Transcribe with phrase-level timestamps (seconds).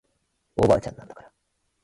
[0.55, 1.31] おばあちゃんなんだから